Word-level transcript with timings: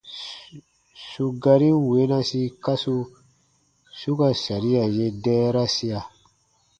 Su 1.09 1.25
garin 1.43 1.77
weenasi 1.89 2.41
kasu 2.63 2.95
su 3.99 4.11
ka 4.19 4.29
saria 4.43 4.83
ye 4.95 5.05
dɛɛrasia: 5.23 5.99